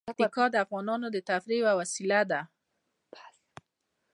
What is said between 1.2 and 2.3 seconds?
تفریح یوه وسیله